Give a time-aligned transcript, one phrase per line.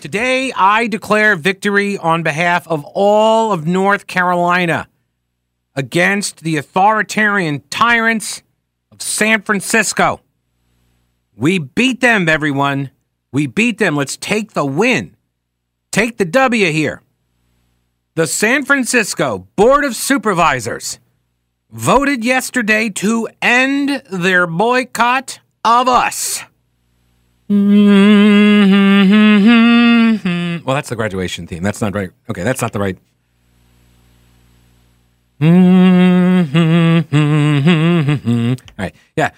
[0.00, 4.88] Today, I declare victory on behalf of all of North Carolina
[5.76, 8.42] against the authoritarian tyrants
[8.90, 10.22] of San Francisco.
[11.36, 12.92] We beat them, everyone.
[13.30, 13.94] We beat them.
[13.94, 15.16] Let's take the win.
[15.90, 17.02] Take the W here.
[18.14, 20.98] The San Francisco Board of Supervisors
[21.70, 26.42] voted yesterday to end their boycott of us.
[27.50, 28.70] Mm-hmm.
[30.70, 31.64] Well, that's the graduation theme.
[31.64, 32.12] That's not right.
[32.28, 32.96] Okay, that's not the right.
[38.22, 38.94] All right.
[39.16, 39.32] Yeah.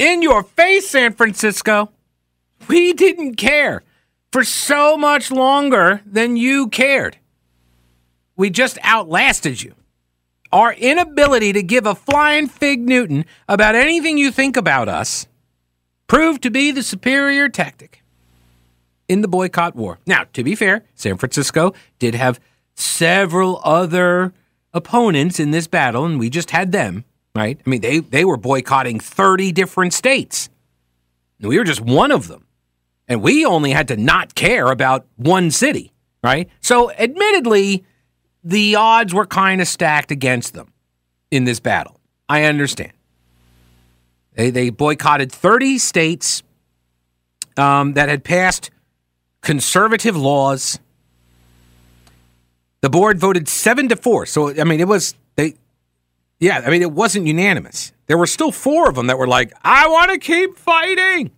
[0.00, 1.92] In your face, San Francisco.
[2.66, 3.84] We didn't care
[4.32, 7.16] for so much longer than you cared.
[8.34, 9.76] We just outlasted you.
[10.50, 15.28] Our inability to give a flying fig Newton about anything you think about us
[16.08, 18.00] proved to be the superior tactic
[19.08, 19.98] in the boycott war.
[20.06, 22.40] Now, to be fair, San Francisco did have
[22.74, 24.32] several other
[24.72, 27.60] opponents in this battle, and we just had them, right?
[27.64, 30.48] I mean, they, they were boycotting 30 different states.
[31.40, 32.46] We were just one of them.
[33.06, 36.48] And we only had to not care about one city, right?
[36.62, 37.84] So, admittedly,
[38.42, 40.72] the odds were kind of stacked against them
[41.30, 42.00] in this battle.
[42.28, 42.92] I understand.
[44.34, 46.42] They, they boycotted 30 states
[47.56, 48.70] um, that had passed
[49.44, 50.80] conservative laws.
[52.80, 54.26] The board voted seven to four.
[54.26, 55.54] So, I mean, it was, they,
[56.40, 57.92] yeah, I mean, it wasn't unanimous.
[58.06, 61.30] There were still four of them that were like, I want to keep fighting.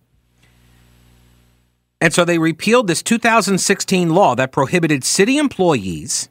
[2.01, 6.29] And so they repealed this 2016 law that prohibited city employees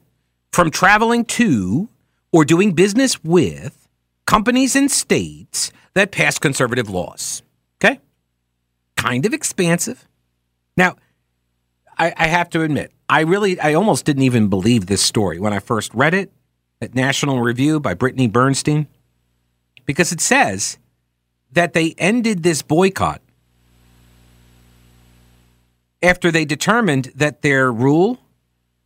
[0.52, 1.88] from traveling to
[2.32, 3.88] or doing business with
[4.26, 7.42] companies and states that passed conservative laws.
[7.78, 8.00] Okay?
[8.96, 10.06] Kind of expansive.
[10.76, 10.96] Now,
[11.98, 15.52] I, I, have to admit, I really, I almost didn't even believe this story when
[15.52, 16.32] I first read it
[16.80, 18.86] at National Review by Brittany Bernstein,
[19.86, 20.78] because it says
[21.52, 23.22] that they ended this boycott
[26.02, 28.18] after they determined that their rule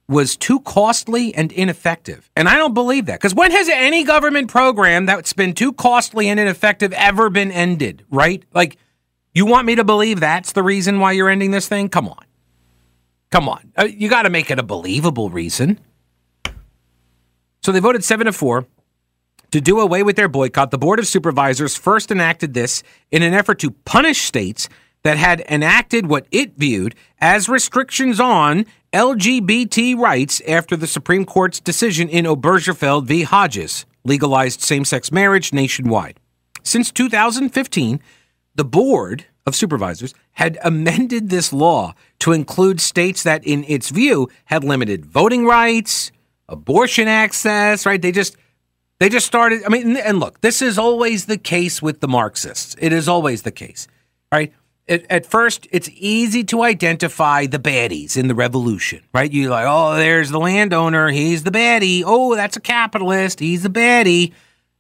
[0.09, 2.31] was too costly and ineffective.
[2.35, 3.21] And I don't believe that.
[3.21, 8.05] Because when has any government program that's been too costly and ineffective ever been ended,
[8.11, 8.45] right?
[8.53, 8.77] Like,
[9.33, 11.89] you want me to believe that's the reason why you're ending this thing?
[11.89, 12.25] Come on.
[13.31, 13.73] Come on.
[13.77, 15.79] Uh, you got to make it a believable reason.
[17.63, 18.67] So they voted 7 to 4
[19.51, 20.71] to do away with their boycott.
[20.71, 24.69] The Board of Supervisors first enacted this in an effort to punish states
[25.03, 31.61] that had enacted what it viewed as restrictions on LGBT rights after the Supreme Court's
[31.61, 33.23] decision in Obergefell v.
[33.23, 36.19] Hodges legalized same sex marriage nationwide.
[36.63, 38.01] Since 2015,
[38.55, 44.29] the Board of Supervisors had amended this law to include states that, in its view,
[44.47, 46.13] had limited voting rights,
[46.49, 48.01] abortion access, right?
[48.01, 48.37] They just
[48.99, 49.63] they just started.
[49.65, 52.77] I mean, and look, this is always the case with the Marxists.
[52.79, 53.89] It is always the case,
[54.33, 54.53] right?
[54.91, 59.33] at, first, it's easy to identify the baddies in the revolution, right?
[59.33, 61.09] You're like, oh, there's the landowner.
[61.11, 62.03] He's the baddie.
[62.05, 63.39] Oh, that's a capitalist.
[63.39, 64.33] He's the baddie.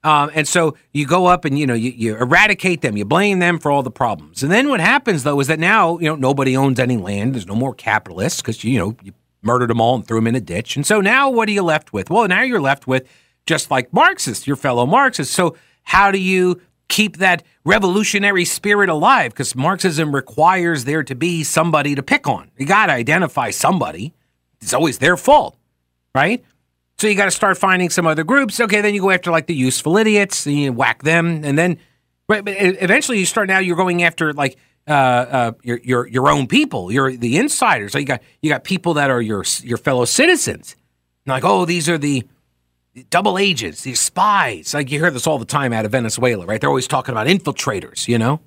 [0.03, 3.39] Um, and so you go up and you know you, you eradicate them, you blame
[3.39, 4.43] them for all the problems.
[4.43, 7.35] And then what happens though is that now you know nobody owns any land.
[7.35, 9.13] There's no more capitalists because you know you
[9.43, 10.77] murdered them all and threw them in a ditch.
[10.77, 12.11] And so now what are you left with?
[12.11, 13.07] Well, now you're left with
[13.47, 15.35] just like Marxists, your fellow Marxists.
[15.35, 21.43] So how do you keep that revolutionary spirit alive because Marxism requires there to be
[21.43, 22.51] somebody to pick on.
[22.59, 24.13] You got to identify somebody.
[24.61, 25.57] It's always their fault,
[26.15, 26.45] right?
[27.01, 28.61] So you got to start finding some other groups.
[28.61, 31.79] Okay, then you go after like the useful idiots and you whack them, and then
[32.29, 33.59] right, but eventually you start now.
[33.59, 36.93] You're going after like uh, uh, your your your own people.
[36.93, 37.93] You're the insiders.
[37.93, 40.77] So you got you got people that are your your fellow citizens.
[41.25, 42.23] And like, oh, these are the
[43.09, 44.75] double agents, these spies.
[44.75, 46.61] Like you hear this all the time out of Venezuela, right?
[46.61, 48.41] They're always talking about infiltrators, you know?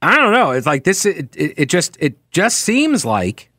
[0.00, 0.52] I don't know.
[0.52, 3.50] It's like this it, it, it just it just seems like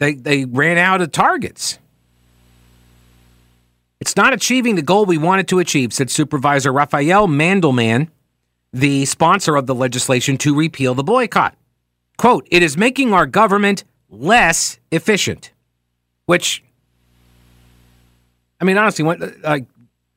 [0.00, 1.78] they they ran out of targets.
[4.00, 8.08] It's not achieving the goal we wanted to achieve, said Supervisor Rafael Mandelman,
[8.72, 11.54] the sponsor of the legislation to repeal the boycott.
[12.16, 15.52] quote, it is making our government less efficient,
[16.26, 16.62] which,
[18.60, 19.34] I mean, honestly, when,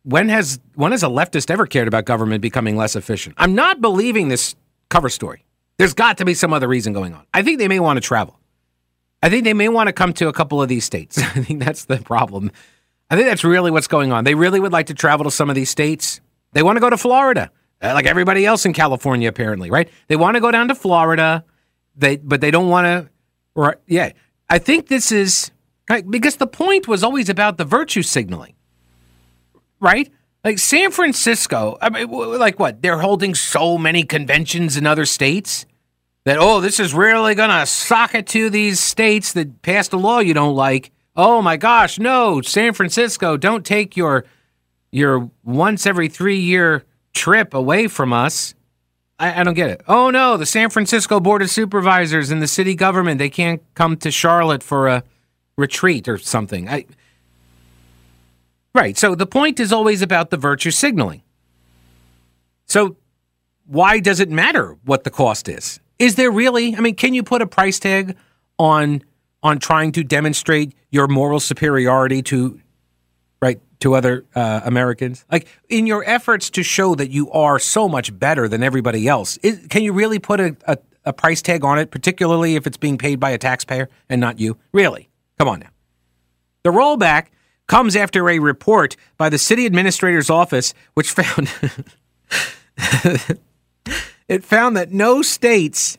[0.04, 3.36] when has when has a leftist ever cared about government becoming less efficient?
[3.38, 4.56] I'm not believing this
[4.90, 5.46] cover story.
[5.78, 7.26] There's got to be some other reason going on.
[7.34, 8.40] I think they may want to travel.
[9.24, 11.18] I think they may want to come to a couple of these states.
[11.18, 12.52] I think that's the problem.
[13.10, 14.26] I think that's really what's going on.
[14.26, 16.20] They really would like to travel to some of these states.
[16.52, 17.50] They want to go to Florida,
[17.82, 19.90] uh, like everybody else in California, apparently, right?
[20.08, 21.46] They want to go down to Florida.
[21.96, 23.10] They, but they don't want to.
[23.56, 23.78] Right?
[23.88, 24.12] Yeah,
[24.50, 25.52] I think this is
[25.90, 28.56] right because the point was always about the virtue signaling,
[29.80, 30.12] right?
[30.44, 32.82] Like San Francisco, I mean, like what?
[32.82, 35.66] They're holding so many conventions in other states
[36.26, 39.98] that, oh, this is really going to sock it to these states that passed a
[39.98, 40.92] law you don't like.
[41.16, 44.26] Oh my gosh, no, San Francisco, don't take your
[44.92, 48.54] your once every three year trip away from us.
[49.20, 49.82] I, I, don't get it.
[49.88, 53.98] Oh no, the San Francisco Board of Supervisors and the city government, they can't come
[53.98, 55.04] to Charlotte for a
[55.56, 56.68] retreat or something.
[56.68, 56.86] I,
[58.74, 58.98] right.
[58.98, 61.22] So the point is always about the virtue signaling.
[62.66, 62.98] So
[63.66, 65.80] why does it matter what the cost is?
[66.04, 66.76] Is there really?
[66.76, 68.18] I mean, can you put a price tag
[68.60, 69.04] on
[69.42, 72.60] on trying to demonstrate your moral superiority to
[73.42, 75.24] right to other uh, Americans?
[75.32, 79.38] Like in your efforts to show that you are so much better than everybody else,
[79.38, 82.76] is, can you really put a, a, a price tag on it, particularly if it's
[82.76, 84.58] being paid by a taxpayer and not you?
[84.74, 85.10] Really?
[85.40, 85.70] Come on now.
[86.64, 87.28] The rollback
[87.68, 91.50] comes after a report by the city administrator's office, which found
[94.28, 95.98] it found that no states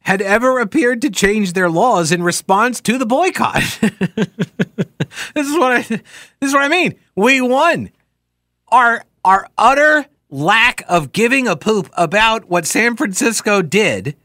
[0.00, 3.62] had ever appeared to change their laws in response to the boycott.
[3.80, 6.02] this is what I this
[6.42, 6.94] is what I mean.
[7.16, 7.90] We won.
[8.68, 14.16] Our our utter lack of giving a poop about what San Francisco did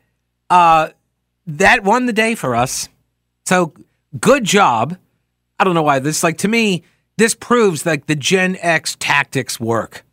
[0.50, 0.90] uh,
[1.48, 2.90] that won the day for us.
[3.46, 3.74] So
[4.20, 4.98] good job.
[5.60, 6.84] I don't know why this like to me
[7.18, 10.04] this proves like the Gen X tactics work.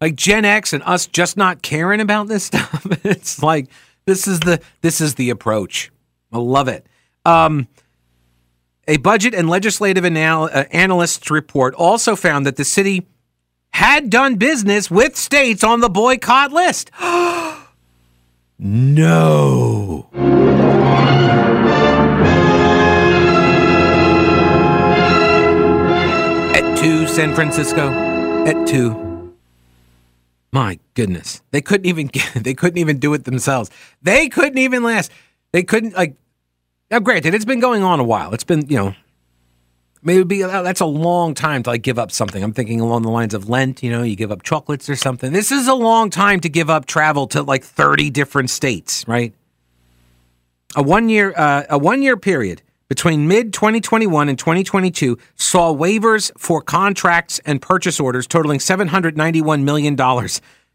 [0.00, 2.86] Like Gen X and us just not caring about this stuff.
[3.04, 3.68] it's like
[4.06, 5.90] this is the this is the approach.
[6.32, 6.86] I love it.
[7.24, 7.68] Um,
[8.88, 13.06] a budget and legislative anal- uh, analysts report also found that the city
[13.72, 16.90] had done business with states on the boycott list.
[18.58, 20.08] no.
[26.54, 27.90] Et tu, San Francisco.
[28.46, 29.09] Et tu.
[30.52, 33.70] My goodness, they couldn't even get, they couldn't even do it themselves.
[34.02, 35.10] They couldn't even last.
[35.52, 36.16] They couldn't like.
[36.90, 38.34] Now, granted, it's been going on a while.
[38.34, 38.94] It's been you know,
[40.02, 42.42] maybe that's a long time to like give up something.
[42.42, 43.82] I'm thinking along the lines of Lent.
[43.82, 45.32] You know, you give up chocolates or something.
[45.32, 49.34] This is a long time to give up travel to like 30 different states, right?
[50.76, 56.32] A one year uh, a one year period between mid 2021 and 2022 saw waivers
[56.36, 59.96] for contracts and purchase orders totaling $791 million.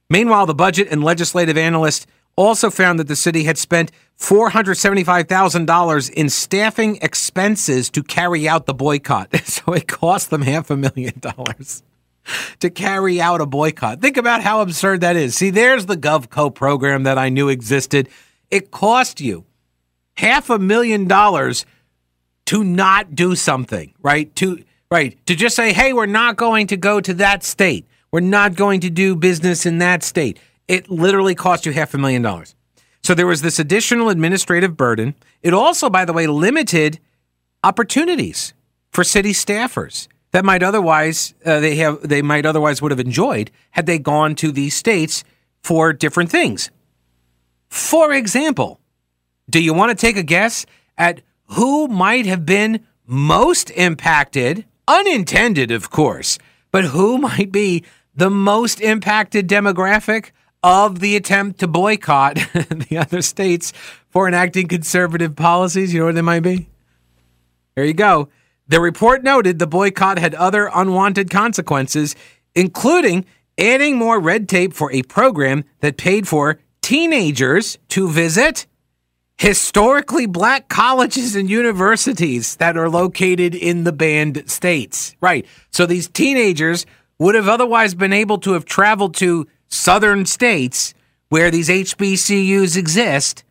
[0.09, 2.07] Meanwhile, the budget and legislative analyst
[2.37, 8.73] also found that the city had spent $475,000 in staffing expenses to carry out the
[8.73, 9.29] boycott.
[9.45, 11.83] So it cost them half a million dollars
[12.59, 14.01] to carry out a boycott.
[14.01, 15.35] Think about how absurd that is.
[15.35, 18.07] See, there's the GovCo program that I knew existed.
[18.51, 19.43] It cost you
[20.17, 21.65] half a million dollars
[22.47, 24.33] to not do something, right?
[24.37, 27.85] To right, to just say, "Hey, we're not going to go to that state.
[28.11, 31.97] We're not going to do business in that state." It literally cost you half a
[31.97, 32.55] million dollars.
[33.03, 35.13] So there was this additional administrative burden.
[35.43, 36.99] It also, by the way, limited
[37.63, 38.53] opportunities
[38.91, 43.51] for city staffers that might otherwise uh, they have they might otherwise would have enjoyed
[43.71, 45.23] had they gone to these states
[45.63, 46.71] for different things.
[47.69, 48.79] For example,
[49.49, 50.65] do you want to take a guess
[50.97, 56.37] at who might have been most impacted, unintended, of course,
[56.71, 57.83] but who might be
[58.15, 60.31] the most impacted demographic
[60.63, 62.35] of the attempt to boycott
[62.89, 63.71] the other states
[64.09, 65.93] for enacting conservative policies?
[65.93, 66.67] You know what they might be?
[67.75, 68.29] There you go.
[68.67, 72.15] The report noted the boycott had other unwanted consequences,
[72.55, 73.25] including
[73.57, 78.65] adding more red tape for a program that paid for teenagers to visit
[79.37, 85.15] historically black colleges and universities that are located in the banned states.
[85.19, 85.45] Right.
[85.71, 86.85] So these teenagers
[87.19, 90.93] would have otherwise been able to have traveled to southern states
[91.29, 93.43] where these HBCUs exist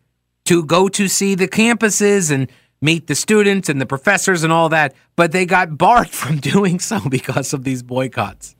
[0.45, 2.51] to go to see the campuses and
[2.81, 6.79] meet the students and the professors and all that, but they got barred from doing
[6.79, 8.55] so because of these boycotts.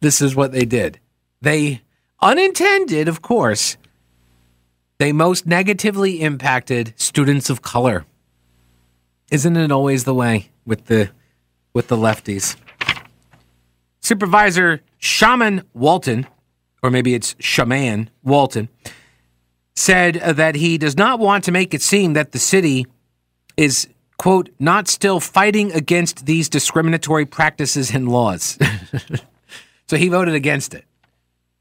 [0.00, 0.98] This is what they did.
[1.40, 1.82] They,
[2.20, 3.76] unintended, of course,
[5.02, 8.06] they most negatively impacted students of color.
[9.32, 11.10] Isn't it always the way with the
[11.74, 12.54] with the lefties?
[13.98, 16.28] Supervisor Shamann Walton,
[16.84, 18.68] or maybe it's Shamann Walton,
[19.74, 22.86] said that he does not want to make it seem that the city
[23.56, 28.56] is quote not still fighting against these discriminatory practices and laws.
[29.88, 30.84] so he voted against it.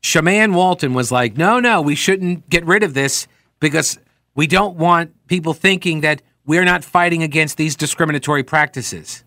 [0.02, 3.28] Shamann Walton was like, no, no, we shouldn't get rid of this
[3.60, 4.00] because
[4.36, 9.24] we don't want people thinking that we're not fighting against these discriminatory practices.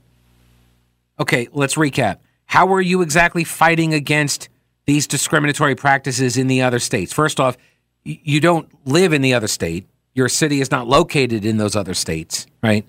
[1.19, 2.19] Okay, let's recap.
[2.47, 4.49] How are you exactly fighting against
[4.87, 7.13] these discriminatory practices in the other states?
[7.13, 7.57] First off,
[8.03, 9.87] you don't live in the other state.
[10.13, 12.85] Your city is not located in those other states, right?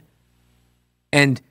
[1.14, 1.42] And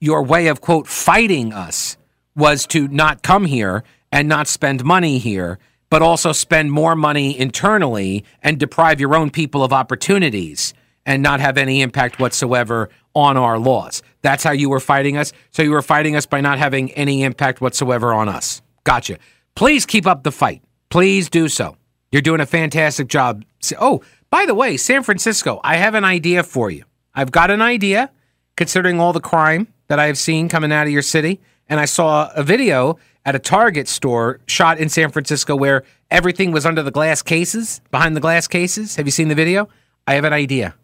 [0.00, 1.96] your way of, quote, fighting us
[2.36, 3.82] was to not come here
[4.14, 5.58] and not spend money here,
[5.90, 10.72] but also spend more money internally and deprive your own people of opportunities
[11.04, 14.02] and not have any impact whatsoever on our laws.
[14.22, 15.32] That's how you were fighting us.
[15.50, 18.62] So you were fighting us by not having any impact whatsoever on us.
[18.84, 19.18] Gotcha.
[19.56, 20.62] Please keep up the fight.
[20.90, 21.76] Please do so.
[22.12, 23.44] You're doing a fantastic job.
[23.80, 26.84] Oh, by the way, San Francisco, I have an idea for you.
[27.16, 28.12] I've got an idea
[28.56, 31.40] considering all the crime that I have seen coming out of your city.
[31.68, 36.52] And I saw a video at a Target store shot in San Francisco where everything
[36.52, 38.96] was under the glass cases, behind the glass cases.
[38.96, 39.68] Have you seen the video?
[40.06, 40.74] I have an idea.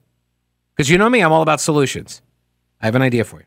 [0.74, 2.22] Because you know me, I'm all about solutions.
[2.80, 3.46] I have an idea for you.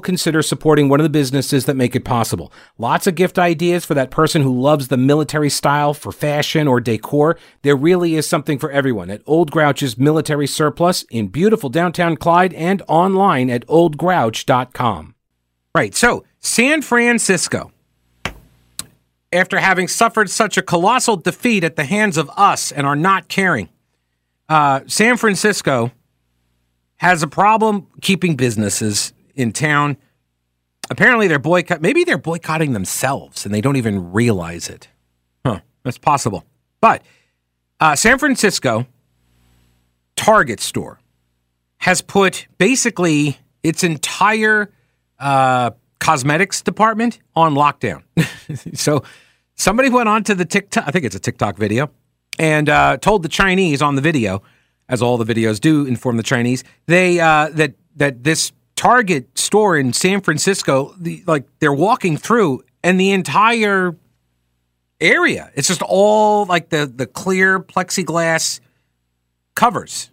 [0.01, 2.51] consider supporting one of the businesses that make it possible.
[2.77, 6.81] Lots of gift ideas for that person who loves the military style for fashion or
[6.81, 7.37] decor.
[7.61, 12.53] There really is something for everyone at Old Grouch's Military Surplus in beautiful downtown Clyde
[12.53, 15.15] and online at oldgrouch.com.
[15.73, 15.95] Right.
[15.95, 17.71] So, San Francisco,
[19.31, 23.29] after having suffered such a colossal defeat at the hands of us and are not
[23.29, 23.69] caring,
[24.49, 25.91] uh, San Francisco
[26.97, 29.97] has a problem keeping businesses in town.
[30.89, 31.81] Apparently, they're boycott.
[31.81, 34.89] Maybe they're boycotting themselves and they don't even realize it.
[35.45, 35.61] Huh?
[35.83, 36.45] That's possible.
[36.81, 37.03] But
[37.79, 38.87] uh, San Francisco
[40.15, 40.99] Target store
[41.77, 44.71] has put basically its entire
[45.19, 48.03] uh, cosmetics department on lockdown.
[48.77, 49.03] so
[49.55, 50.83] somebody went on to the TikTok.
[50.87, 51.89] I think it's a TikTok video
[52.37, 54.41] and uh, told the Chinese on the video,
[54.89, 59.77] as all the videos do inform the Chinese, they uh, that that this Target store
[59.77, 63.95] in San Francisco, the, like they're walking through, and the entire
[64.99, 68.59] area, it's just all like the the clear plexiglass
[69.53, 70.09] covers,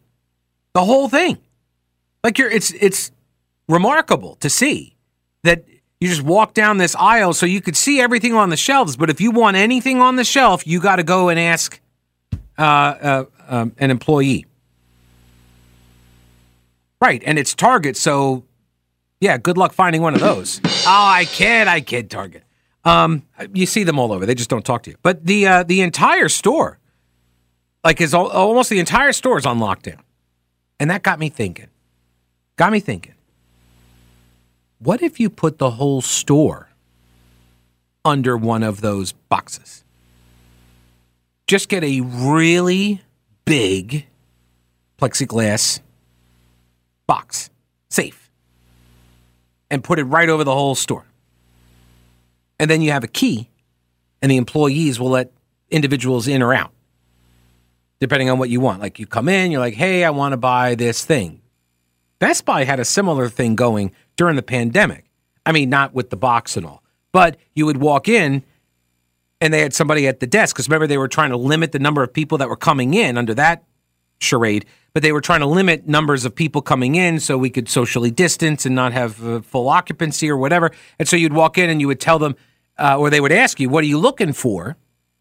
[0.74, 1.38] the whole thing.
[2.22, 3.10] Like you're, it's it's
[3.70, 4.98] remarkable to see
[5.44, 5.64] that
[5.98, 8.98] you just walk down this aisle so you could see everything on the shelves.
[8.98, 11.80] But if you want anything on the shelf, you got to go and ask
[12.58, 14.44] uh, uh, um, an employee.
[17.00, 18.44] Right, and it's Target, so
[19.20, 20.60] yeah, good luck finding one of those.
[20.64, 22.44] oh, I kid, I kid, Target.
[22.84, 24.24] Um, you see them all over.
[24.24, 24.96] They just don't talk to you.
[25.02, 26.78] But the uh, the entire store,
[27.84, 29.98] like, is all, almost the entire store is on lockdown,
[30.78, 31.68] and that got me thinking.
[32.56, 33.14] Got me thinking.
[34.78, 36.70] What if you put the whole store
[38.04, 39.84] under one of those boxes?
[41.48, 43.02] Just get a really
[43.44, 44.06] big
[44.98, 45.80] plexiglass
[47.06, 47.50] box,
[47.90, 48.17] safe
[49.70, 51.06] and put it right over the whole store.
[52.58, 53.48] And then you have a key,
[54.20, 55.32] and the employees will let
[55.70, 56.72] individuals in or out,
[58.00, 58.80] depending on what you want.
[58.80, 61.40] Like you come in, you're like, hey, I want to buy this thing.
[62.18, 65.04] Best Buy had a similar thing going during the pandemic.
[65.46, 66.82] I mean, not with the box and all,
[67.12, 68.42] but you would walk in
[69.40, 71.78] and they had somebody at the desk because remember, they were trying to limit the
[71.78, 73.62] number of people that were coming in under that
[74.20, 74.66] charade
[74.98, 78.10] but they were trying to limit numbers of people coming in so we could socially
[78.10, 80.72] distance and not have uh, full occupancy or whatever.
[80.98, 82.34] And so you'd walk in and you would tell them,
[82.78, 84.76] uh, or they would ask you, "What are you looking for?"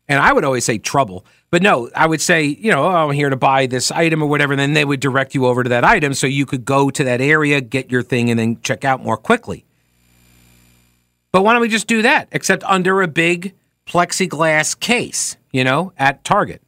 [0.07, 3.11] And I would always say trouble, but no, I would say, you know, oh, I'm
[3.11, 4.53] here to buy this item or whatever.
[4.53, 7.03] And then they would direct you over to that item so you could go to
[7.03, 9.65] that area, get your thing, and then check out more quickly.
[11.31, 12.29] But why don't we just do that?
[12.31, 13.53] Except under a big
[13.85, 16.63] plexiglass case, you know, at Target.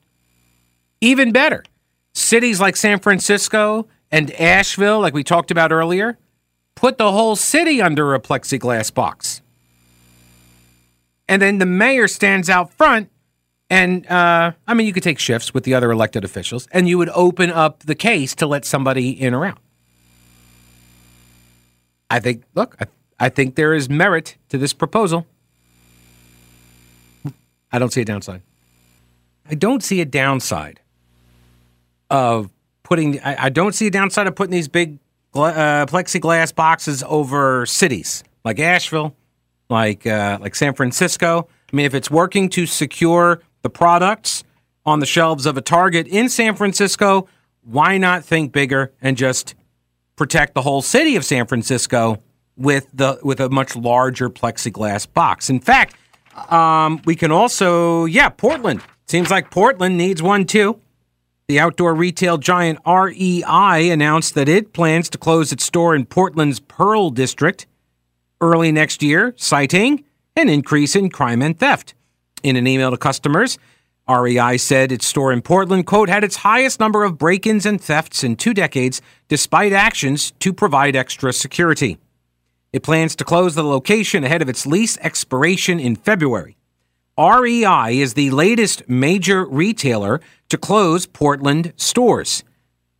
[1.01, 1.63] Even better.
[2.19, 6.17] Cities like San Francisco and Asheville, like we talked about earlier,
[6.75, 9.41] put the whole city under a plexiglass box.
[11.27, 13.09] And then the mayor stands out front.
[13.69, 16.97] And uh, I mean, you could take shifts with the other elected officials, and you
[16.97, 19.59] would open up the case to let somebody in or out.
[22.09, 22.87] I think, look, I,
[23.19, 25.27] I think there is merit to this proposal.
[27.71, 28.41] I don't see a downside.
[29.47, 30.79] I don't see a downside
[32.09, 32.49] of
[32.83, 33.19] putting.
[33.21, 34.99] I, I don't see a downside of putting these big
[35.33, 39.15] uh, plexiglass boxes over cities like Asheville,
[39.69, 41.47] like uh, like San Francisco.
[41.71, 44.43] I mean, if it's working to secure the products
[44.85, 47.27] on the shelves of a Target in San Francisco,
[47.63, 49.55] why not think bigger and just
[50.15, 52.21] protect the whole city of San Francisco
[52.57, 55.49] with the with a much larger plexiglass box?
[55.49, 55.95] In fact,
[56.49, 58.81] um, we can also, yeah, Portland.
[59.07, 60.79] Seems like Portland needs one too.
[61.49, 66.59] The outdoor retail giant REI announced that it plans to close its store in Portland's
[66.59, 67.65] Pearl District
[68.39, 70.03] early next year, citing
[70.35, 71.95] an increase in crime and theft.
[72.43, 73.57] In an email to customers,
[74.07, 77.81] REI said its store in Portland, quote, had its highest number of break ins and
[77.81, 81.97] thefts in two decades, despite actions to provide extra security.
[82.71, 86.58] It plans to close the location ahead of its lease expiration in February.
[87.19, 92.45] REI is the latest major retailer to close Portland stores,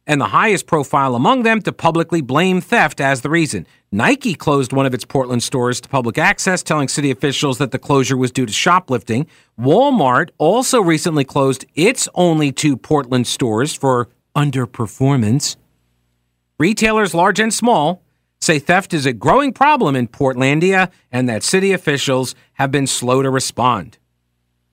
[0.05, 3.65] and the highest profile among them to publicly blame theft as the reason.
[3.93, 7.79] Nike closed one of its Portland stores to public access, telling city officials that the
[7.79, 9.25] closure was due to shoplifting.
[9.57, 15.55] Walmart also recently closed its only two Portland stores for underperformance.
[16.57, 18.03] Retailers large and small
[18.41, 23.21] say theft is a growing problem in Portlandia and that city officials have been slow
[23.21, 23.97] to respond.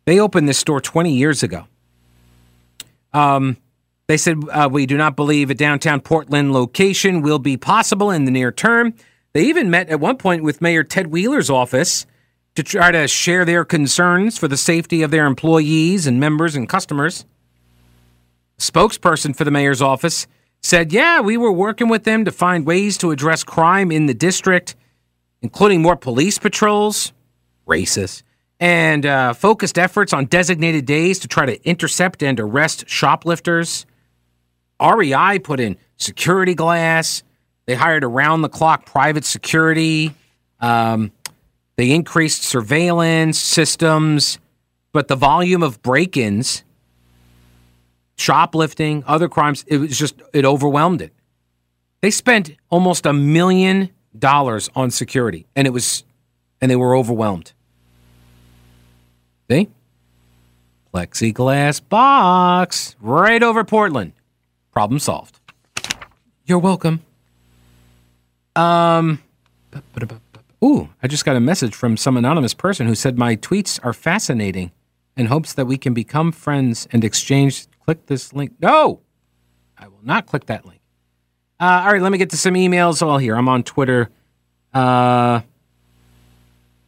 [0.06, 1.66] They opened this store 20 years ago.
[3.12, 3.56] Um,
[4.06, 8.24] they said, uh, We do not believe a downtown Portland location will be possible in
[8.24, 8.94] the near term.
[9.32, 12.06] They even met at one point with Mayor Ted Wheeler's office
[12.54, 16.68] to try to share their concerns for the safety of their employees and members and
[16.68, 17.26] customers.
[18.58, 20.26] spokesperson for the mayor's office
[20.62, 24.14] said, Yeah, we were working with them to find ways to address crime in the
[24.14, 24.74] district,
[25.42, 27.12] including more police patrols,
[27.68, 28.22] racist,
[28.58, 33.86] and uh, focused efforts on designated days to try to intercept and arrest shoplifters.
[34.80, 37.22] REI put in security glass.
[37.66, 40.14] They hired around the clock private security.
[40.60, 41.12] Um,
[41.76, 44.38] they increased surveillance systems,
[44.92, 46.62] but the volume of break ins
[48.16, 49.64] shoplifting, other crimes.
[49.66, 51.12] It was just, it overwhelmed it.
[52.00, 56.04] They spent almost a million dollars on security, and it was,
[56.60, 57.52] and they were overwhelmed.
[59.50, 59.68] See?
[60.92, 64.12] Plexiglass box right over Portland.
[64.72, 65.38] Problem solved.
[66.46, 67.02] You're welcome.
[68.54, 69.22] Um,
[70.64, 73.92] ooh, I just got a message from some anonymous person who said my tweets are
[73.92, 74.72] fascinating
[75.16, 78.52] and hopes that we can become friends and exchange click this link.
[78.60, 79.00] No,
[79.78, 80.80] I will not click that link.
[81.60, 83.00] Uh, all right, let me get to some emails.
[83.00, 84.10] All here, I'm on Twitter.
[84.74, 85.40] Uh,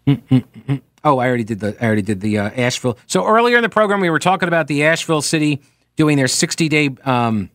[0.07, 1.77] mm, mm, mm, oh, I already did the.
[1.81, 2.99] I already did the uh, Asheville.
[3.07, 5.61] So earlier in the program, we were talking about the Asheville City
[5.97, 7.51] doing their 60 day um,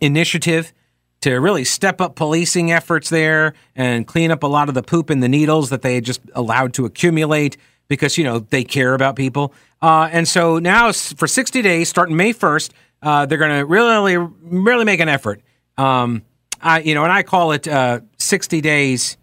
[0.00, 0.72] initiative
[1.20, 5.10] to really step up policing efforts there and clean up a lot of the poop
[5.10, 8.94] and the needles that they had just allowed to accumulate because you know they care
[8.94, 9.52] about people.
[9.82, 12.70] Uh, and so now for 60 days, starting May 1st,
[13.02, 15.40] uh, they're going to really, really make an effort.
[15.76, 16.22] Um,
[16.60, 19.16] I, you know, and I call it uh, 60 days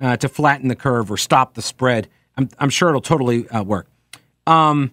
[0.00, 2.08] uh, to flatten the curve or stop the spread.
[2.36, 3.86] I'm, I'm sure it'll totally uh, work.
[4.46, 4.92] Um,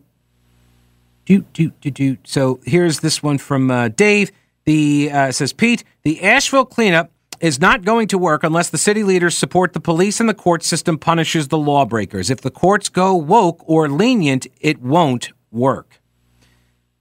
[1.25, 2.17] do, do, do, do.
[2.23, 4.32] So here's this one from uh, Dave.
[4.65, 9.38] The says Pete, the Asheville cleanup is not going to work unless the city leaders
[9.38, 12.30] support the police and the court system punishes the lawbreakers.
[12.30, 15.99] If the courts go woke or lenient, it won't work.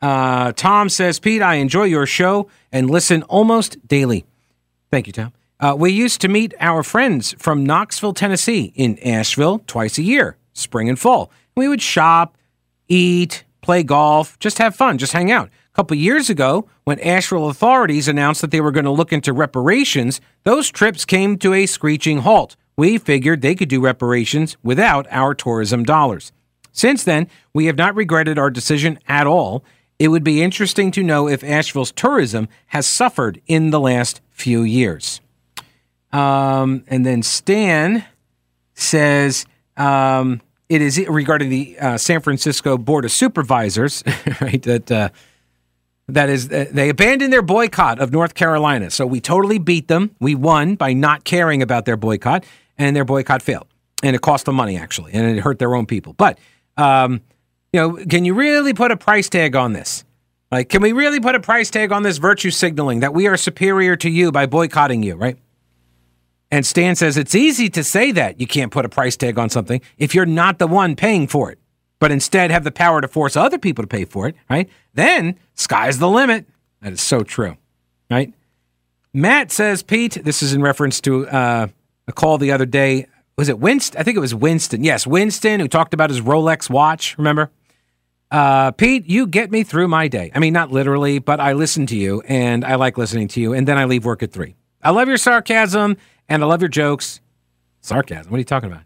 [0.01, 4.25] Uh, Tom says, Pete, I enjoy your show and listen almost daily.
[4.91, 5.33] Thank you, Tom.
[5.61, 10.37] Uh, we used to meet our friends from Knoxville, Tennessee, in Asheville twice a year,
[10.53, 11.33] spring and fall.
[11.57, 12.37] We would shop,
[12.87, 17.49] eat, play golf, just have fun, just hang out A couple years ago, when Asheville
[17.49, 21.67] authorities announced that they were going to look into reparations, those trips came to a
[21.67, 22.55] screeching halt.
[22.77, 26.31] We figured they could do reparations without our tourism dollars.
[26.71, 29.65] Since then, we have not regretted our decision at all.
[29.99, 34.63] It would be interesting to know if Asheville's tourism has suffered in the last few
[34.63, 35.21] years.
[36.13, 38.05] Um, and then Stan
[38.75, 44.03] says um, it is regarding the uh, San Francisco Board of Supervisors,
[44.41, 44.63] right?
[44.63, 45.09] That uh,
[46.09, 48.91] That is, uh, they abandoned their boycott of North Carolina.
[48.91, 50.15] So we totally beat them.
[50.21, 52.45] We won by not caring about their boycott,
[52.79, 53.67] and their boycott failed.
[54.03, 56.15] And it cost them money, actually, and it hurt their own people.
[56.15, 56.39] But,
[56.79, 57.21] um,
[57.73, 60.05] you know, can you really put a price tag on this?
[60.51, 63.37] Like, can we really put a price tag on this virtue signaling that we are
[63.37, 65.37] superior to you by boycotting you, right?
[66.51, 69.51] And Stan says it's easy to say that you can't put a price tag on
[69.51, 71.59] something if you're not the one paying for it
[71.99, 74.69] but instead have the power to force other people to pay for it, right?
[74.95, 76.47] Then sky's the limit.
[76.81, 77.57] That is so true,
[78.11, 78.33] right?
[79.13, 81.69] Matt says, Pete, this is in reference to uh,
[82.07, 83.07] a call the other day.
[83.37, 84.01] Was it Winston?
[84.01, 84.85] I think it was Winston.
[84.85, 87.51] Yes, Winston, who talked about his Rolex watch, remember?
[88.31, 90.31] Uh, Pete, you get me through my day.
[90.35, 93.55] I mean, not literally, but I listen to you and I like listening to you.
[93.55, 94.55] And then I leave work at three.
[94.83, 95.97] I love your sarcasm
[96.29, 97.21] and I love your jokes.
[97.81, 98.31] Sarcasm?
[98.31, 98.85] What are you talking about?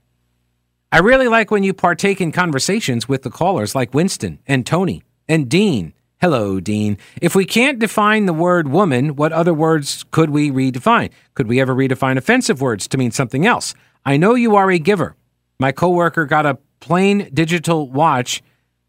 [0.90, 5.02] I really like when you partake in conversations with the callers like Winston and Tony
[5.26, 5.94] and Dean.
[6.20, 6.98] Hello, Dean.
[7.20, 11.10] If we can't define the word woman, what other words could we redefine?
[11.34, 13.74] Could we ever redefine offensive words to mean something else?
[14.04, 15.16] I know you are a giver.
[15.58, 18.42] My coworker got a plain digital watch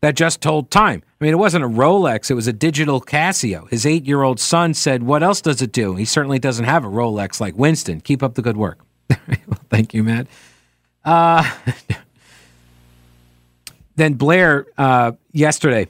[0.03, 1.01] that just told time.
[1.21, 3.69] I mean, it wasn't a Rolex, it was a digital Casio.
[3.69, 5.95] His eight year old son said, What else does it do?
[5.95, 8.01] He certainly doesn't have a Rolex like Winston.
[8.01, 8.79] Keep up the good work.
[9.09, 10.27] well, thank you, Matt.
[11.05, 11.49] Uh,
[13.95, 15.87] then Blair uh, yesterday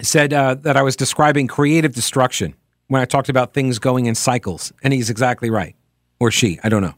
[0.00, 2.54] said uh, that I was describing creative destruction
[2.88, 5.76] when I talked about things going in cycles, and he's exactly right,
[6.18, 6.94] or she, I don't know.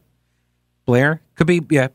[0.85, 1.89] Blair could be, yeah.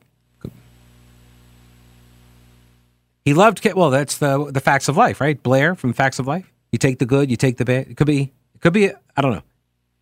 [3.28, 3.60] He loved.
[3.74, 5.40] Well, that's the the facts of life, right?
[5.42, 6.50] Blair from Facts of Life.
[6.72, 7.88] You take the good, you take the bad.
[7.88, 8.32] It could be.
[8.54, 8.90] It could be.
[8.90, 9.42] I don't know.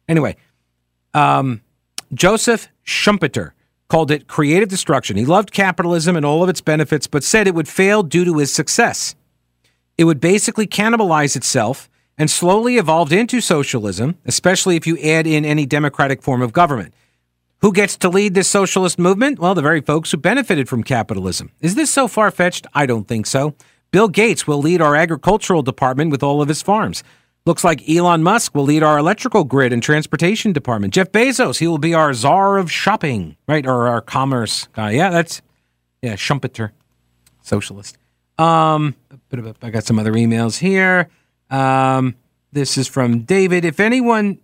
[0.09, 0.37] Anyway,
[1.12, 1.61] um,
[2.15, 3.51] Joseph Schumpeter
[3.89, 5.17] called it creative destruction.
[5.17, 8.39] He loved capitalism and all of its benefits, but said it would fail due to
[8.39, 9.17] his success.
[9.99, 15.45] It would basically cannibalize itself and slowly evolved into socialism, especially if you add in
[15.45, 16.95] any democratic form of government.
[17.61, 19.38] Who gets to lead this socialist movement?
[19.38, 21.51] Well, the very folks who benefited from capitalism.
[21.61, 22.66] Is this so far fetched?
[22.75, 23.55] I don't think so.
[23.90, 27.03] Bill Gates will lead our agricultural department with all of his farms.
[27.47, 30.92] Looks like Elon Musk will lead our electrical grid and transportation department.
[30.92, 33.64] Jeff Bezos, he will be our czar of shopping, right?
[33.64, 34.90] Or our commerce guy.
[34.90, 35.40] Yeah, that's,
[36.03, 36.73] yeah, Schumpeter,
[37.42, 37.97] socialist.
[38.37, 38.97] Um,
[39.62, 41.09] I got some other emails here.
[41.49, 42.16] Um,
[42.53, 43.64] this is from David.
[43.64, 44.40] If anyone,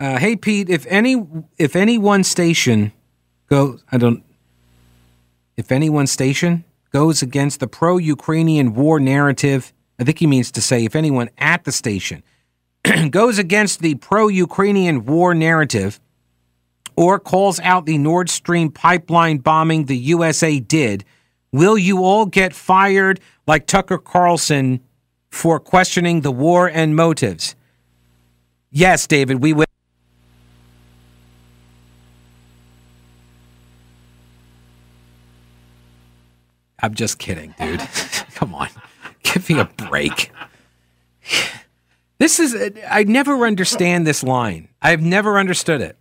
[0.00, 1.26] uh, hey Pete, if any,
[1.58, 2.92] if any one station
[3.48, 4.24] goes, I don't,
[5.56, 10.60] if any one station goes against the pro-Ukrainian war narrative, I think he means to
[10.60, 12.22] say if anyone at the station
[13.10, 16.00] goes against the pro Ukrainian war narrative
[16.96, 21.04] or calls out the Nord Stream pipeline bombing the USA did,
[21.52, 24.80] will you all get fired like Tucker Carlson
[25.30, 27.54] for questioning the war and motives?
[28.70, 29.66] Yes, David, we will.
[36.84, 37.80] I'm just kidding, dude.
[38.34, 38.68] Come on.
[39.22, 40.30] Give me a break.
[42.18, 42.54] This is,
[42.90, 44.68] I never understand this line.
[44.82, 45.96] I've never understood it.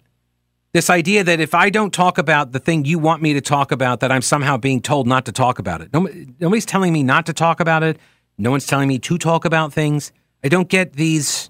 [0.73, 3.71] This idea that if I don't talk about the thing you want me to talk
[3.71, 5.93] about, that I'm somehow being told not to talk about it.
[5.93, 7.97] nobody's telling me not to talk about it.
[8.37, 10.11] No one's telling me to talk about things.
[10.43, 11.49] I don't get these.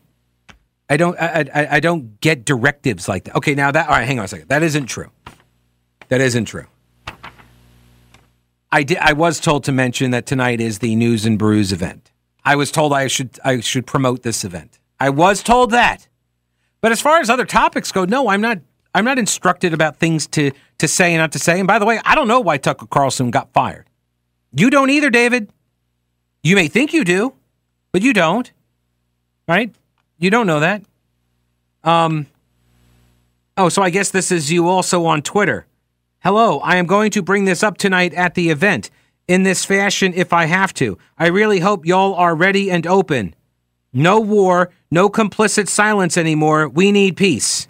[0.89, 1.19] I don't.
[1.19, 3.35] I, I, I don't get directives like that.
[3.37, 3.87] Okay, now that.
[3.87, 4.49] All right, hang on a second.
[4.49, 5.09] That isn't true.
[6.09, 6.67] That isn't true.
[8.73, 8.97] I did.
[8.97, 12.11] I was told to mention that tonight is the News and Brews event.
[12.43, 14.79] I was told I should I should promote this event.
[14.99, 16.07] I was told that.
[16.81, 18.61] But as far as other topics go, no, I'm not
[18.95, 21.59] I'm not instructed about things to to say and not to say.
[21.59, 23.87] And by the way, I don't know why Tucker Carlson got fired.
[24.55, 25.51] You don't either, David.
[26.41, 27.35] You may think you do,
[27.91, 28.51] but you don't.
[29.47, 29.71] Right?
[30.17, 30.81] You don't know that.
[31.83, 32.25] Um
[33.55, 35.67] Oh, so I guess this is you also on Twitter.
[36.23, 38.89] Hello, I am going to bring this up tonight at the event
[39.27, 40.97] in this fashion if I have to.
[41.17, 43.35] I really hope y'all are ready and open.
[43.91, 46.69] No war, no complicit silence anymore.
[46.69, 47.67] We need peace.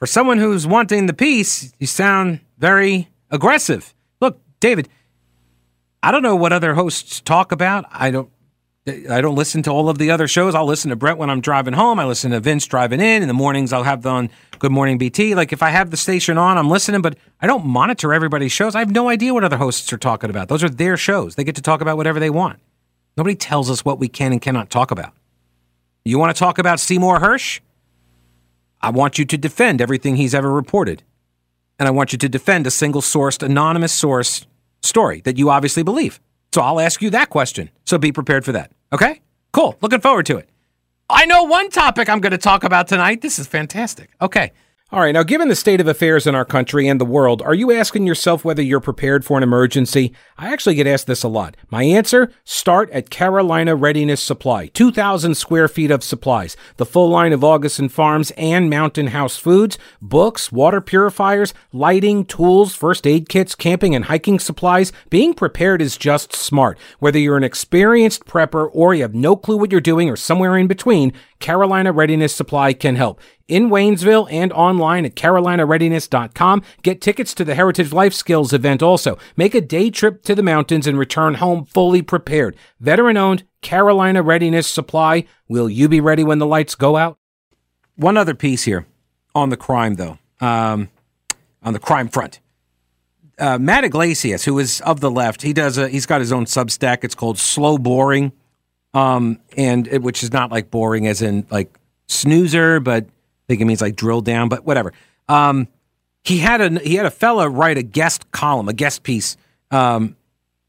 [0.00, 3.94] for someone who's wanting the peace, you sound very aggressive.
[4.20, 4.88] Look, David,
[6.02, 7.84] I don't know what other hosts talk about.
[7.92, 8.31] I don't
[8.84, 10.56] I don't listen to all of the other shows.
[10.56, 12.00] I'll listen to Brett when I'm driving home.
[12.00, 13.22] I listen to Vince driving in.
[13.22, 15.36] In the mornings, I'll have on Good Morning BT.
[15.36, 18.74] Like if I have the station on, I'm listening, but I don't monitor everybody's shows.
[18.74, 20.48] I have no idea what other hosts are talking about.
[20.48, 21.36] Those are their shows.
[21.36, 22.58] They get to talk about whatever they want.
[23.16, 25.12] Nobody tells us what we can and cannot talk about.
[26.04, 27.60] You want to talk about Seymour Hersh?
[28.80, 31.04] I want you to defend everything he's ever reported.
[31.78, 34.44] And I want you to defend a single sourced, anonymous source
[34.82, 36.20] story that you obviously believe.
[36.52, 37.70] So I'll ask you that question.
[37.84, 38.72] So be prepared for that.
[38.92, 39.20] Okay?
[39.52, 39.76] Cool.
[39.80, 40.48] Looking forward to it.
[41.08, 43.20] I know one topic I'm going to talk about tonight.
[43.20, 44.10] This is fantastic.
[44.20, 44.52] Okay.
[44.92, 47.54] All right, now, given the state of affairs in our country and the world, are
[47.54, 50.12] you asking yourself whether you're prepared for an emergency?
[50.36, 51.56] I actually get asked this a lot.
[51.70, 57.32] My answer start at Carolina Readiness Supply 2,000 square feet of supplies, the full line
[57.32, 63.54] of Augason Farms and Mountain House foods, books, water purifiers, lighting, tools, first aid kits,
[63.54, 64.92] camping and hiking supplies.
[65.08, 66.78] Being prepared is just smart.
[66.98, 70.58] Whether you're an experienced prepper or you have no clue what you're doing or somewhere
[70.58, 76.62] in between, Carolina Readiness Supply can help in Waynesville and online at carolinareadiness.com.
[76.82, 79.18] Get tickets to the Heritage Life Skills event also.
[79.36, 82.56] Make a day trip to the mountains and return home fully prepared.
[82.80, 85.24] Veteran owned Carolina Readiness Supply.
[85.48, 87.18] Will you be ready when the lights go out?
[87.96, 88.86] One other piece here
[89.34, 90.88] on the crime, though, um,
[91.62, 92.40] on the crime front.
[93.38, 96.44] Uh, Matt Yglesias, who is of the left, he does a, he's got his own
[96.44, 97.02] Substack.
[97.02, 98.32] It's called Slow Boring,
[98.94, 101.78] um, and it, which is not like boring as in like
[102.08, 103.06] snoozer, but
[103.52, 104.94] think it means like drill down, but whatever.
[105.28, 105.68] Um,
[106.24, 109.36] he had a he had a fella write a guest column, a guest piece
[109.70, 110.16] um,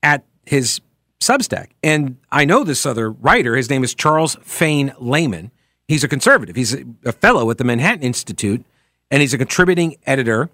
[0.02, 0.82] at his
[1.22, 3.56] Substack, and I know this other writer.
[3.56, 5.52] His name is Charles Fain Lehman.
[5.88, 6.58] He's a conservative.
[6.58, 8.66] He's a, a fellow at the Manhattan Institute,
[9.10, 10.50] and he's a contributing editor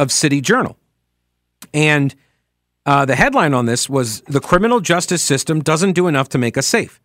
[0.00, 0.76] of City Journal.
[1.72, 2.16] And
[2.84, 6.58] uh, the headline on this was the criminal justice system doesn't do enough to make
[6.58, 7.00] us safe.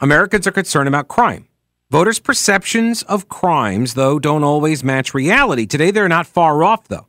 [0.00, 1.46] Americans are concerned about crime.
[1.94, 5.64] Voters' perceptions of crimes, though, don't always match reality.
[5.64, 7.06] Today, they're not far off, though.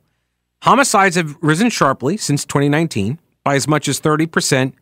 [0.62, 4.74] Homicides have risen sharply since 2019 by as much as 30%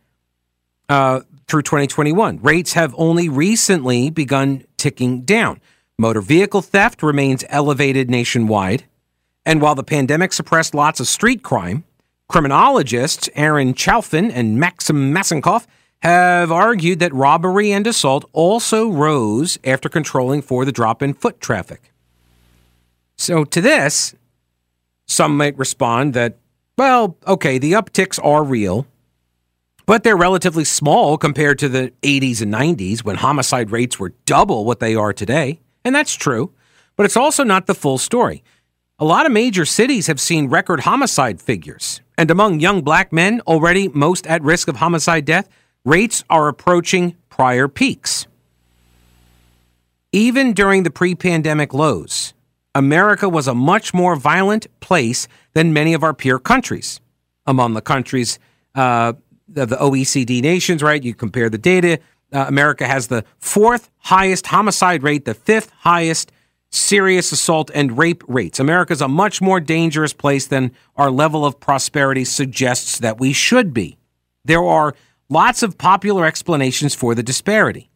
[0.90, 2.38] uh, through 2021.
[2.42, 5.58] Rates have only recently begun ticking down.
[5.98, 8.84] Motor vehicle theft remains elevated nationwide.
[9.46, 11.82] And while the pandemic suppressed lots of street crime,
[12.28, 15.66] criminologists Aaron Chalfin and Maxim Massenkoff
[16.04, 21.40] have argued that robbery and assault also rose after controlling for the drop in foot
[21.40, 21.92] traffic.
[23.16, 24.14] So, to this,
[25.06, 26.38] some might respond that,
[26.76, 28.86] well, okay, the upticks are real,
[29.86, 34.64] but they're relatively small compared to the 80s and 90s when homicide rates were double
[34.64, 35.60] what they are today.
[35.84, 36.52] And that's true,
[36.96, 38.42] but it's also not the full story.
[38.98, 43.40] A lot of major cities have seen record homicide figures, and among young black men
[43.46, 45.48] already most at risk of homicide death,
[45.84, 48.26] rates are approaching prior peaks.
[50.12, 52.34] Even during the pre pandemic lows,
[52.74, 57.00] America was a much more violent place than many of our peer countries.
[57.46, 58.38] Among the countries
[58.74, 59.12] uh,
[59.56, 61.02] of the OECD nations, right?
[61.02, 62.00] You compare the data.
[62.32, 66.32] Uh, America has the fourth highest homicide rate, the fifth highest
[66.70, 68.58] serious assault and rape rates.
[68.58, 73.32] America is a much more dangerous place than our level of prosperity suggests that we
[73.32, 73.96] should be.
[74.44, 74.94] There are
[75.28, 77.90] lots of popular explanations for the disparity.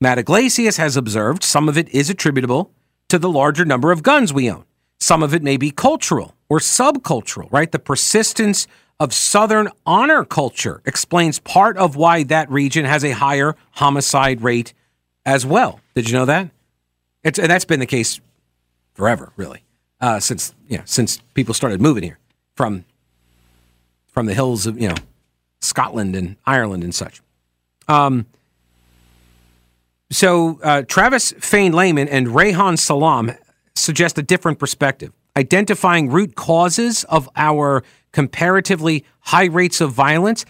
[0.00, 2.70] Matt Yglesias has observed some of it is attributable
[3.08, 4.64] to the larger number of guns we own.
[4.98, 7.70] Some of it may be cultural or subcultural, right?
[7.70, 8.66] The persistence
[9.00, 14.72] of Southern honor culture explains part of why that region has a higher homicide rate
[15.26, 15.80] as well.
[15.94, 16.50] Did you know that?
[17.22, 18.20] It's, and that's been the case
[18.94, 19.64] forever, really,
[20.00, 22.18] uh, since you know, since people started moving here
[22.54, 22.84] from
[24.06, 24.94] from the hills of you know
[25.64, 27.20] Scotland and Ireland and such.
[27.88, 28.26] Um,
[30.10, 33.32] so uh, Travis Fain Lehman and Reihan Salam
[33.74, 40.44] suggest a different perspective, identifying root causes of our comparatively high rates of violence.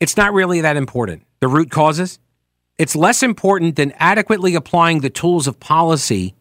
[0.00, 1.22] It's not really that important.
[1.40, 2.18] The root causes.
[2.78, 6.34] It's less important than adequately applying the tools of policy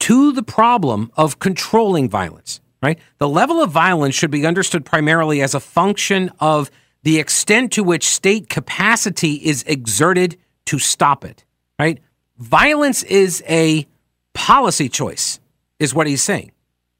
[0.00, 2.98] to the problem of controlling violence, right?
[3.18, 6.70] The level of violence should be understood primarily as a function of
[7.02, 11.44] the extent to which state capacity is exerted to stop it,
[11.78, 11.98] right?
[12.38, 13.86] Violence is a
[14.34, 15.40] policy choice,
[15.78, 16.52] is what he's saying.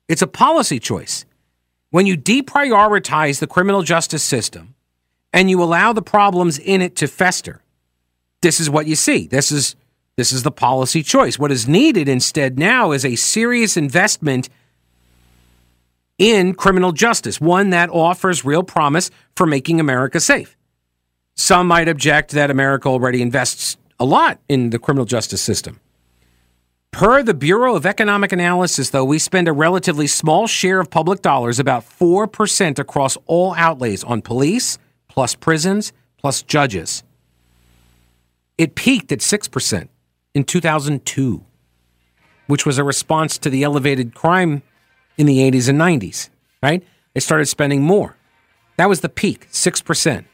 [0.08, 1.24] It's a policy choice.
[1.90, 4.74] When you deprioritize the criminal justice system
[5.32, 7.62] and you allow the problems in it to fester,
[8.40, 9.26] this is what you see.
[9.26, 9.76] This is
[10.16, 11.38] this is the policy choice.
[11.38, 14.50] What is needed instead now is a serious investment
[16.18, 20.56] in criminal justice, one that offers real promise for making America safe.
[21.34, 25.80] Some might object that America already invests a lot in the criminal justice system.
[26.90, 31.22] Per the Bureau of Economic Analysis, though, we spend a relatively small share of public
[31.22, 37.02] dollars, about 4% across all outlays on police, plus prisons, plus judges.
[38.58, 39.88] It peaked at 6%
[40.34, 41.42] in 2002,
[42.46, 44.62] which was a response to the elevated crime
[45.16, 46.28] in the 80s and 90s,
[46.62, 46.82] right?
[47.14, 48.16] They started spending more.
[48.76, 50.24] That was the peak, 6%.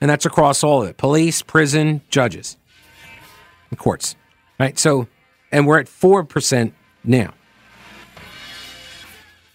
[0.00, 2.56] And that's across all of it police, prison, judges.
[3.78, 4.16] courts,
[4.58, 4.78] right?
[4.78, 5.08] So,
[5.50, 6.72] and we're at 4%
[7.04, 7.32] now.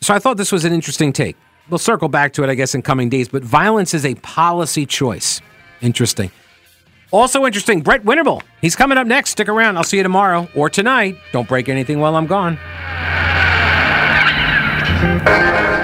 [0.02, 1.36] So I thought this was an interesting take.
[1.70, 4.86] We'll circle back to it, I guess, in coming days, but violence is a policy
[4.86, 5.42] choice.
[5.82, 6.32] Interesting.
[7.12, 8.42] Also interesting, Brett Winterble.
[8.62, 9.32] He's coming up next.
[9.32, 9.78] Stick around.
[9.78, 11.16] I'll see you tomorrow or tonight.
[11.32, 12.58] Don't break anything while I'm gone.
[15.00, 15.79] Thank you.